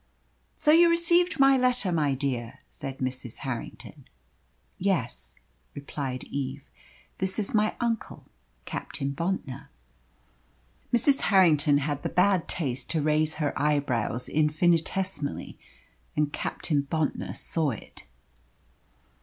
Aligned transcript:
"So 0.55 0.71
you 0.71 0.89
received 0.89 1.39
my 1.39 1.55
letter, 1.59 1.91
my 1.91 2.15
dear," 2.15 2.61
said 2.71 2.97
Mrs. 2.97 3.35
Harrington. 3.45 4.05
"Yes," 4.79 5.41
replied 5.75 6.23
Eve. 6.23 6.67
"This 7.19 7.37
is 7.37 7.53
my 7.53 7.75
uncle 7.79 8.25
Captain 8.65 9.11
Bontnor." 9.11 9.67
Mrs. 10.91 11.21
Harrington 11.29 11.77
had 11.77 12.01
the 12.01 12.09
bad 12.09 12.47
taste 12.47 12.89
to 12.89 13.01
raise 13.03 13.35
her 13.35 13.53
eyebrows 13.61 14.27
infinitesimally, 14.27 15.59
and 16.17 16.33
Captain 16.33 16.81
Bontnor 16.81 17.35
saw 17.35 17.69
it. 17.69 18.07